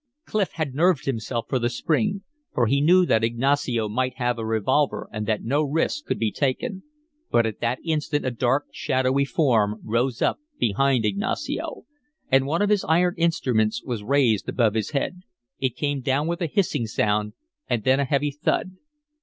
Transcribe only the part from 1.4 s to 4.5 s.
for the spring; for he knew that Ignacio might have a